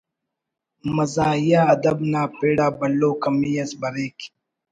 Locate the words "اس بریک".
3.61-4.17